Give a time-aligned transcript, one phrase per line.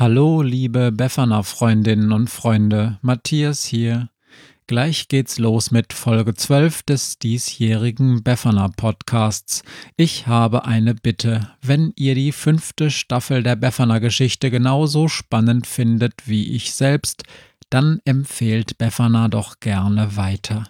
[0.00, 4.08] Hallo, liebe Befana-Freundinnen und Freunde, Matthias hier.
[4.66, 9.62] Gleich geht's los mit Folge 12 des diesjährigen Befana Podcasts.
[9.98, 11.50] Ich habe eine Bitte.
[11.60, 17.24] Wenn ihr die fünfte Staffel der Befana Geschichte genauso spannend findet wie ich selbst,
[17.68, 20.64] dann empfehlt Befana doch gerne weiter.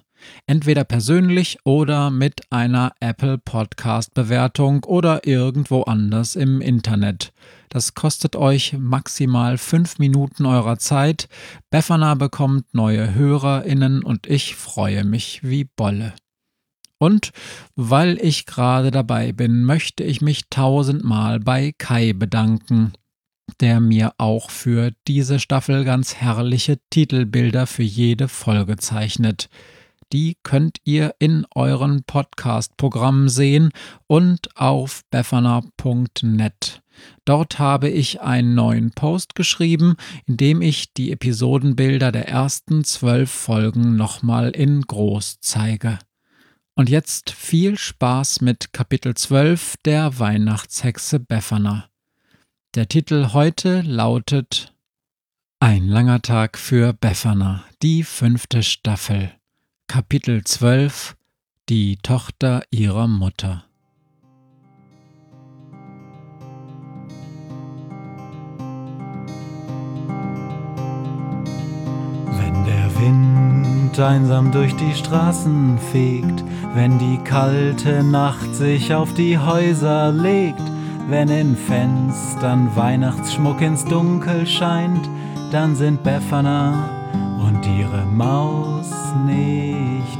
[0.46, 7.32] Entweder persönlich oder mit einer Apple Podcast Bewertung oder irgendwo anders im Internet.
[7.68, 11.28] Das kostet euch maximal fünf Minuten eurer Zeit.
[11.70, 16.14] Befana bekommt neue HörerInnen und ich freue mich wie Bolle.
[16.98, 17.30] Und
[17.76, 22.92] weil ich gerade dabei bin, möchte ich mich tausendmal bei Kai bedanken,
[23.60, 29.48] der mir auch für diese Staffel ganz herrliche Titelbilder für jede Folge zeichnet
[30.12, 33.70] die könnt ihr in euren Podcast-Programmen sehen
[34.06, 36.82] und auf befana.net.
[37.24, 39.96] Dort habe ich einen neuen Post geschrieben,
[40.26, 45.98] in dem ich die Episodenbilder der ersten zwölf Folgen nochmal in groß zeige.
[46.74, 51.88] Und jetzt viel Spaß mit Kapitel 12 der Weihnachtshexe Befana.
[52.74, 54.72] Der Titel heute lautet
[55.58, 59.32] Ein langer Tag für Befana, die fünfte Staffel.
[59.92, 61.16] Kapitel 12
[61.68, 63.64] Die Tochter ihrer Mutter.
[72.38, 79.36] Wenn der Wind einsam durch die Straßen fegt, wenn die kalte Nacht sich auf die
[79.36, 80.62] Häuser legt,
[81.08, 85.10] wenn in Fenstern Weihnachtsschmuck ins Dunkel scheint,
[85.50, 86.88] dann sind Befana
[87.44, 88.92] und ihre Maus
[89.26, 89.59] nicht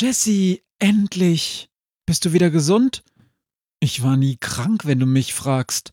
[0.00, 1.70] Jesse, endlich!
[2.06, 3.02] Bist du wieder gesund?
[3.80, 5.90] Ich war nie krank, wenn du mich fragst,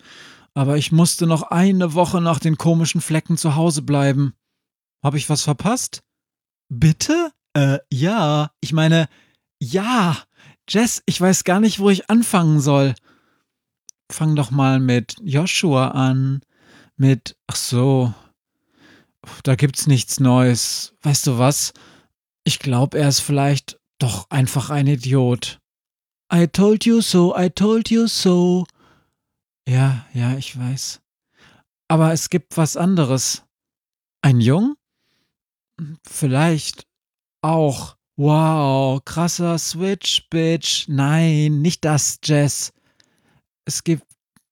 [0.54, 4.36] aber ich musste noch eine Woche nach den komischen Flecken zu Hause bleiben.
[5.04, 6.04] Hab ich was verpasst?
[6.70, 7.32] Bitte?
[7.54, 8.52] Äh, ja.
[8.62, 9.10] Ich meine,
[9.60, 10.16] ja.
[10.70, 12.94] Jess, ich weiß gar nicht, wo ich anfangen soll.
[14.12, 16.42] Fang doch mal mit Joshua an.
[16.96, 18.14] Mit, ach so,
[19.42, 20.94] da gibt's nichts Neues.
[21.02, 21.74] Weißt du was?
[22.44, 25.60] Ich glaube, er ist vielleicht doch einfach ein Idiot.
[26.34, 28.66] I told you so, I told you so.
[29.68, 31.02] Ja, ja, ich weiß.
[31.88, 33.44] Aber es gibt was anderes.
[34.22, 34.76] Ein Jung?
[36.08, 36.88] Vielleicht
[37.42, 37.96] auch.
[38.18, 40.88] Wow, krasser Switch, Bitch.
[40.88, 42.72] Nein, nicht das, Jess.
[43.66, 44.06] Es gibt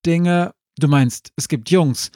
[0.05, 2.11] Dinge, du meinst, es gibt Jungs.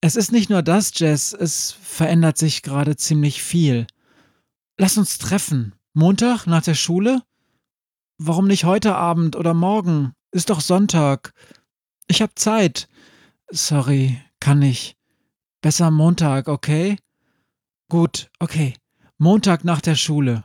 [0.00, 3.86] Es ist nicht nur das, Jess, es verändert sich gerade ziemlich viel.
[4.78, 5.74] Lass uns treffen.
[5.96, 7.22] Montag nach der Schule?
[8.18, 10.12] Warum nicht heute Abend oder morgen?
[10.32, 11.32] Ist doch Sonntag.
[12.08, 12.88] Ich hab Zeit.
[13.48, 14.96] Sorry, kann ich.
[15.60, 16.98] Besser Montag, okay?
[17.88, 18.74] Gut, okay.
[19.18, 20.42] Montag nach der Schule.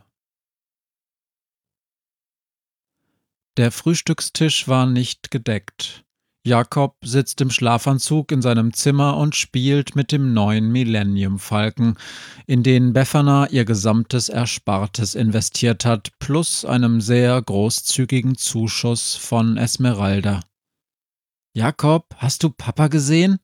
[3.56, 6.04] Der Frühstückstisch war nicht gedeckt.
[6.46, 11.98] Jakob sitzt im Schlafanzug in seinem Zimmer und spielt mit dem neuen Millennium Falken,
[12.46, 20.40] in den Befana ihr gesamtes Erspartes investiert hat, plus einem sehr großzügigen Zuschuss von Esmeralda.
[21.52, 23.38] Jakob, hast du Papa gesehen?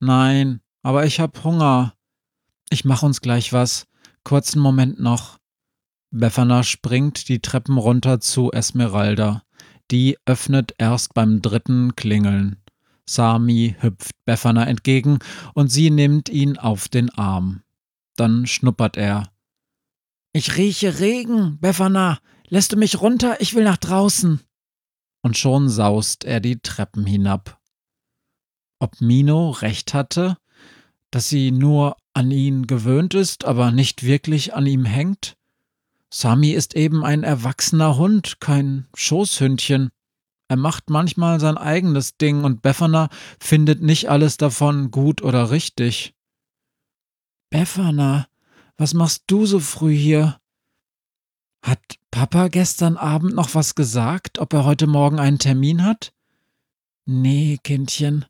[0.00, 1.94] Nein, aber ich hab Hunger.
[2.68, 3.86] Ich mach uns gleich was.
[4.24, 5.38] Kurzen Moment noch.
[6.10, 9.45] Befana springt die Treppen runter zu Esmeralda.
[9.90, 12.56] Die öffnet erst beim dritten Klingeln.
[13.08, 15.20] Sami hüpft Befana entgegen
[15.54, 17.62] und sie nimmt ihn auf den Arm.
[18.16, 19.30] Dann schnuppert er.
[20.32, 22.18] Ich rieche Regen, Befana.
[22.48, 23.40] Lässt du mich runter?
[23.40, 24.40] Ich will nach draußen.
[25.22, 27.60] Und schon saust er die Treppen hinab.
[28.78, 30.36] Ob Mino recht hatte,
[31.10, 35.36] dass sie nur an ihn gewöhnt ist, aber nicht wirklich an ihm hängt?
[36.18, 39.90] Sami ist eben ein erwachsener Hund, kein Schoßhündchen.
[40.48, 46.14] Er macht manchmal sein eigenes Ding und Befana findet nicht alles davon gut oder richtig.
[47.50, 48.28] Befana,
[48.78, 50.40] was machst du so früh hier?
[51.60, 56.14] Hat Papa gestern Abend noch was gesagt, ob er heute Morgen einen Termin hat?
[57.04, 58.24] Nee, Kindchen.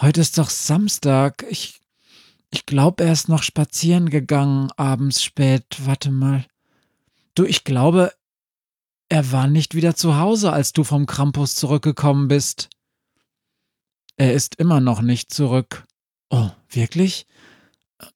[0.00, 1.46] Heute ist doch Samstag.
[1.48, 1.80] Ich,
[2.50, 5.66] ich glaub, er ist noch spazieren gegangen, abends spät.
[5.84, 6.44] Warte mal.
[7.34, 8.12] Du, ich glaube,
[9.08, 12.70] er war nicht wieder zu Hause, als du vom Krampus zurückgekommen bist.
[14.16, 15.84] Er ist immer noch nicht zurück.
[16.30, 17.26] Oh, wirklich?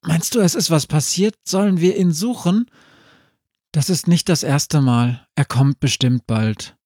[0.01, 1.35] Meinst du, es ist was passiert?
[1.45, 2.69] Sollen wir ihn suchen?
[3.71, 5.27] Das ist nicht das erste Mal.
[5.35, 6.77] Er kommt bestimmt bald.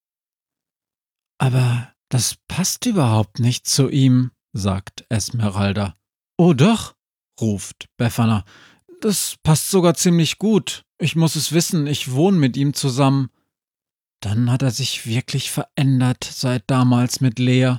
[1.38, 5.96] Aber das passt überhaupt nicht zu ihm, sagt Esmeralda.
[6.38, 6.96] Oh doch,
[7.40, 8.46] ruft Befana.
[9.02, 10.86] Das passt sogar ziemlich gut.
[11.04, 13.30] Ich muss es wissen, ich wohne mit ihm zusammen.
[14.22, 17.76] Dann hat er sich wirklich verändert seit damals mit Lea.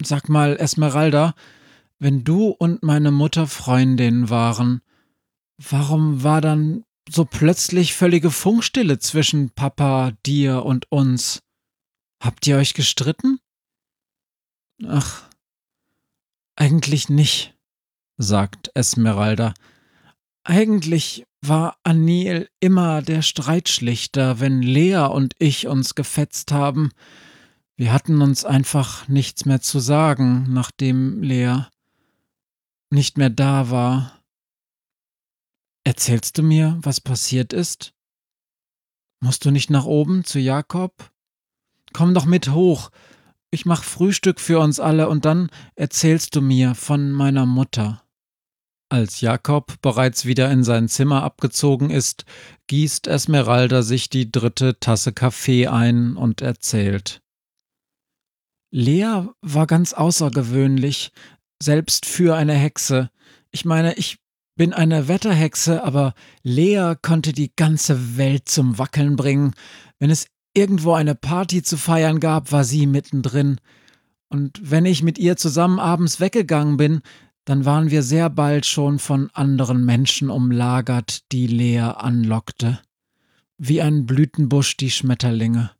[0.00, 1.34] Sag mal, Esmeralda,
[1.98, 4.80] wenn du und meine Mutter Freundinnen waren,
[5.56, 11.40] warum war dann so plötzlich völlige Funkstille zwischen Papa, dir und uns?
[12.22, 13.40] Habt ihr euch gestritten?
[14.86, 15.28] Ach,
[16.54, 17.56] eigentlich nicht,
[18.18, 19.52] sagt Esmeralda.
[20.44, 26.90] Eigentlich war Anil immer der Streitschlichter, wenn Lea und ich uns gefetzt haben.
[27.76, 31.66] Wir hatten uns einfach nichts mehr zu sagen, nachdem Lea
[32.90, 34.20] nicht mehr da war.
[35.84, 37.94] Erzählst du mir, was passiert ist?
[39.20, 41.10] Musst du nicht nach oben zu Jakob?
[41.92, 42.90] Komm doch mit hoch.
[43.50, 48.02] Ich mach Frühstück für uns alle und dann erzählst du mir von meiner Mutter.
[48.90, 52.24] Als Jakob bereits wieder in sein Zimmer abgezogen ist,
[52.68, 57.20] gießt Esmeralda sich die dritte Tasse Kaffee ein und erzählt.
[58.70, 61.12] Lea war ganz außergewöhnlich,
[61.62, 63.10] selbst für eine Hexe.
[63.50, 64.18] Ich meine, ich
[64.56, 69.54] bin eine Wetterhexe, aber Lea konnte die ganze Welt zum Wackeln bringen.
[69.98, 73.60] Wenn es irgendwo eine Party zu feiern gab, war sie mittendrin.
[74.28, 77.00] Und wenn ich mit ihr zusammen abends weggegangen bin,
[77.48, 82.78] dann waren wir sehr bald schon von anderen Menschen umlagert, die Lea anlockte,
[83.56, 85.70] wie ein Blütenbusch die Schmetterlinge.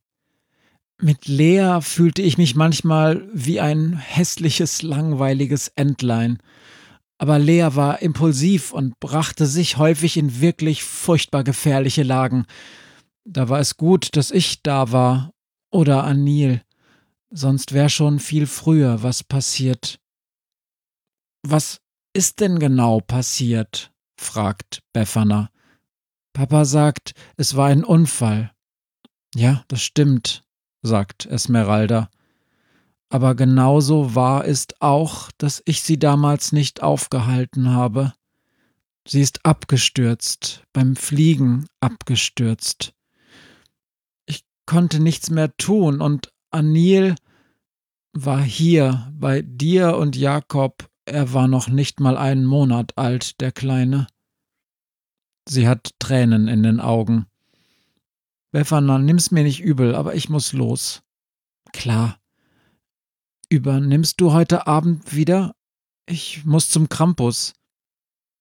[0.99, 6.39] Mit Lea fühlte ich mich manchmal wie ein hässliches, langweiliges Entlein,
[7.19, 12.47] aber Lea war impulsiv und brachte sich häufig in wirklich furchtbar gefährliche Lagen.
[13.27, 15.35] Da war es gut, dass ich da war
[15.71, 16.63] oder Anil,
[17.29, 20.01] sonst wär schon viel früher was passiert.
[21.51, 21.81] Was
[22.13, 23.91] ist denn genau passiert?
[24.21, 25.49] fragt Befana.
[26.35, 28.53] Papa sagt, es war ein Unfall.
[29.35, 30.45] Ja, das stimmt,
[30.83, 32.11] sagt Esmeralda.
[33.09, 38.13] Aber genauso wahr ist auch, dass ich sie damals nicht aufgehalten habe.
[39.07, 42.93] Sie ist abgestürzt, beim Fliegen abgestürzt.
[44.27, 47.15] Ich konnte nichts mehr tun und Anil
[48.13, 53.53] war hier bei dir und Jakob er war noch nicht mal einen Monat alt, der
[53.53, 54.07] Kleine.
[55.49, 57.27] Sie hat Tränen in den Augen.
[58.51, 61.03] Befana, nimm's mir nicht übel, aber ich muss los.
[61.73, 62.19] Klar.
[63.51, 65.55] Übernimmst du heute Abend wieder?
[66.07, 67.55] Ich muss zum Krampus.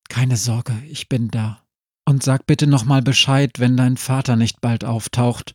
[0.10, 1.62] Keine Sorge, ich bin da.
[2.06, 5.54] Und sag bitte nochmal Bescheid, wenn dein Vater nicht bald auftaucht.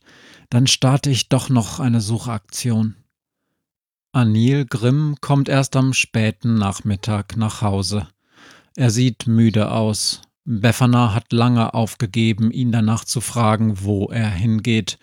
[0.49, 3.02] Dann starte ich doch noch eine Suchaktion.
[4.15, 8.07] Anil Grimm kommt erst am späten Nachmittag nach Hause.
[8.75, 10.21] Er sieht müde aus.
[10.45, 14.99] Befana hat lange aufgegeben, ihn danach zu fragen, wo er hingeht,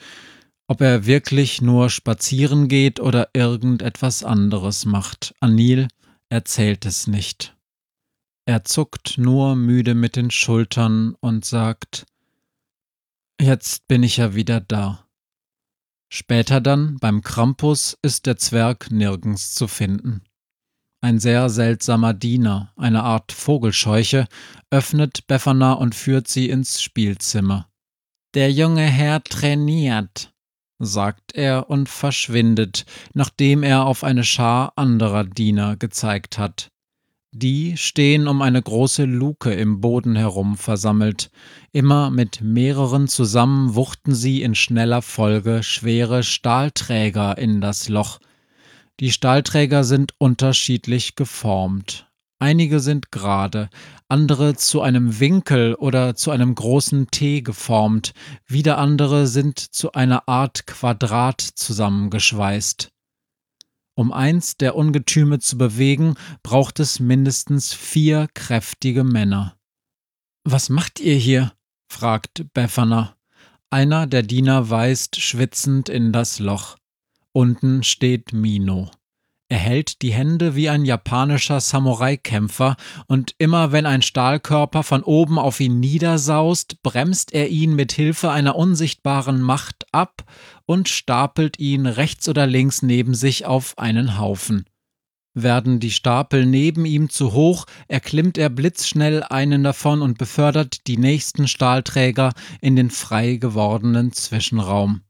[0.69, 5.35] ob er wirklich nur spazieren geht oder irgendetwas anderes macht.
[5.41, 5.89] Anil
[6.29, 7.57] erzählt es nicht.
[8.47, 12.07] Er zuckt nur müde mit den Schultern und sagt
[13.41, 15.05] Jetzt bin ich ja wieder da.
[16.13, 20.23] Später dann, beim Krampus, ist der Zwerg nirgends zu finden.
[21.03, 24.27] Ein sehr seltsamer Diener, eine Art Vogelscheuche,
[24.71, 27.69] öffnet Befana und führt sie ins Spielzimmer.
[28.35, 30.33] Der junge Herr trainiert,
[30.79, 36.69] sagt er und verschwindet, nachdem er auf eine Schar anderer Diener gezeigt hat.
[37.33, 41.31] Die stehen um eine große Luke im Boden herum versammelt.
[41.71, 48.19] Immer mit mehreren zusammen wuchten sie in schneller Folge schwere Stahlträger in das Loch.
[48.99, 52.11] Die Stahlträger sind unterschiedlich geformt.
[52.41, 53.71] Einige sind gerade,
[54.09, 58.13] andere zu einem Winkel oder zu einem großen T geformt,
[58.47, 62.91] wieder andere sind zu einer Art Quadrat zusammengeschweißt.
[63.95, 69.57] Um eins der Ungetüme zu bewegen, braucht es mindestens vier kräftige Männer.
[70.45, 71.53] Was macht ihr hier?
[71.89, 73.17] fragt Befana.
[73.69, 76.77] Einer der Diener weist schwitzend in das Loch.
[77.33, 78.91] Unten steht Mino.
[79.51, 82.77] Er hält die Hände wie ein japanischer Samurai-Kämpfer,
[83.09, 88.31] und immer wenn ein Stahlkörper von oben auf ihn niedersaust, bremst er ihn mit Hilfe
[88.31, 90.23] einer unsichtbaren Macht ab
[90.67, 94.67] und stapelt ihn rechts oder links neben sich auf einen Haufen.
[95.35, 100.97] Werden die Stapel neben ihm zu hoch, erklimmt er blitzschnell einen davon und befördert die
[100.97, 105.01] nächsten Stahlträger in den frei gewordenen Zwischenraum.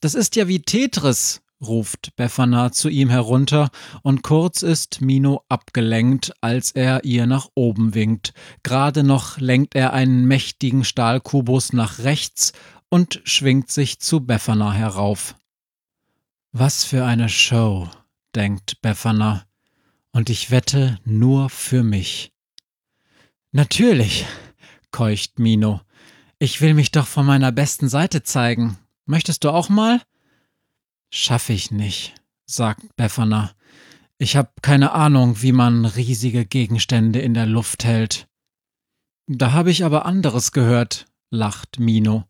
[0.00, 3.70] Das ist ja wie Tetris, ruft Befana zu ihm herunter,
[4.02, 8.32] und kurz ist Mino abgelenkt, als er ihr nach oben winkt.
[8.62, 12.52] Gerade noch lenkt er einen mächtigen Stahlkubus nach rechts
[12.88, 15.36] und schwingt sich zu Befana herauf.
[16.52, 17.88] Was für eine Show,
[18.34, 19.44] denkt Befana,
[20.12, 22.32] und ich wette nur für mich.
[23.52, 24.26] Natürlich,
[24.90, 25.80] keucht Mino.
[26.38, 28.78] Ich will mich doch von meiner besten Seite zeigen.
[29.04, 30.00] Möchtest du auch mal?
[31.10, 32.14] Schaffe ich nicht,
[32.46, 33.52] sagt Befana.
[34.18, 38.28] Ich habe keine Ahnung, wie man riesige Gegenstände in der Luft hält.
[39.26, 42.24] Da habe ich aber anderes gehört, lacht Mino.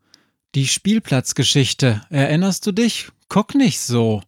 [0.55, 3.11] Die Spielplatzgeschichte, erinnerst du dich?
[3.29, 4.23] Guck nicht so.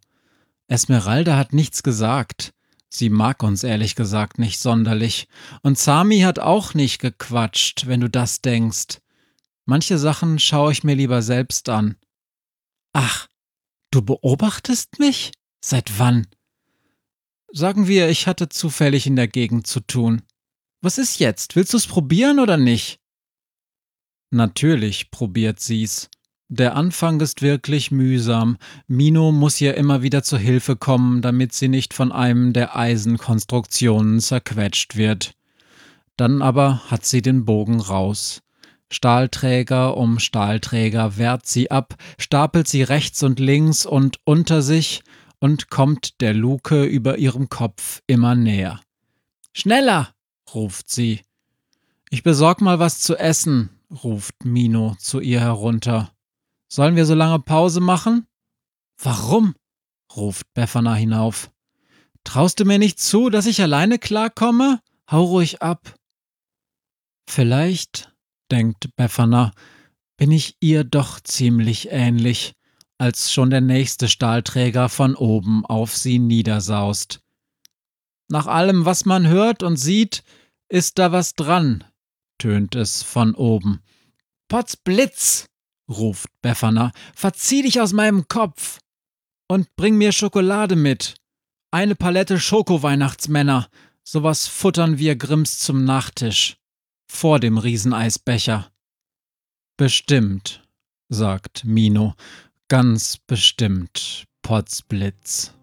[0.67, 2.52] Esmeralda hat nichts gesagt.
[2.90, 5.28] Sie mag uns ehrlich gesagt nicht sonderlich.
[5.62, 9.00] Und Sami hat auch nicht gequatscht, wenn du das denkst.
[9.64, 11.97] Manche Sachen schaue ich mir lieber selbst an.
[12.93, 13.28] Ach,
[13.90, 15.33] Du beobachtest mich?
[15.61, 16.26] Seit wann?
[17.50, 20.23] Sagen wir, ich hatte zufällig in der Gegend zu tun.
[20.80, 21.57] Was ist jetzt?
[21.57, 23.00] Willst du's probieren oder nicht?
[24.30, 26.11] Natürlich probiert sie's.
[26.50, 28.59] Der Anfang ist wirklich mühsam.
[28.87, 34.21] Mino muss ihr immer wieder zur Hilfe kommen, damit sie nicht von einem der Eisenkonstruktionen
[34.21, 35.35] zerquetscht wird.
[36.16, 38.42] Dann aber hat sie den Bogen raus.
[38.90, 45.02] Stahlträger um Stahlträger wehrt sie ab, stapelt sie rechts und links und unter sich
[45.40, 48.80] und kommt der Luke über ihrem Kopf immer näher.
[49.52, 50.14] Schneller!
[50.54, 51.21] ruft sie.
[52.11, 53.68] Ich besorg mal was zu essen,
[54.02, 56.11] ruft Mino zu ihr herunter.
[56.68, 58.26] Sollen wir so lange Pause machen?
[58.97, 59.54] Warum?
[60.16, 61.50] ruft Befana hinauf.
[62.25, 64.80] Traust du mir nicht zu, dass ich alleine klarkomme?
[65.11, 65.95] Hau ruhig ab.
[67.28, 68.12] Vielleicht
[68.50, 69.52] denkt Befana,
[70.17, 72.52] bin ich ihr doch ziemlich ähnlich,
[72.99, 77.21] als schon der nächste Stahlträger von oben auf sie niedersaust.
[78.28, 80.23] Nach allem, was man hört und sieht,
[80.69, 81.85] ist da was dran,
[82.38, 83.81] tönt es von oben.
[84.49, 85.47] Potzblitz,
[85.88, 88.81] ruft Befana, verzieh dich aus meinem Kopf
[89.49, 91.14] und bring mir Schokolade mit.
[91.71, 93.69] Eine Palette Schoko-Weihnachtsmänner,
[94.02, 96.58] sowas futtern wir Grimms zum Nachtisch
[97.11, 98.71] vor dem Rieseneisbecher.
[99.77, 100.62] Bestimmt,
[101.09, 102.15] sagt Mino,
[102.69, 105.55] ganz bestimmt, Potzblitz.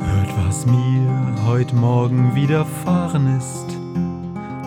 [0.00, 3.66] Hört, was mir heut Morgen widerfahren ist.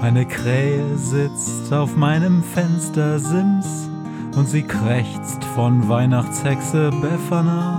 [0.01, 3.89] Eine Krähe sitzt auf meinem Fenstersims
[4.35, 7.78] und sie krächzt von Weihnachtshexe Befana